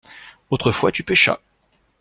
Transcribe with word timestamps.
Autrefois 0.49 0.91
tu 0.91 1.03
pêchas. 1.03 1.39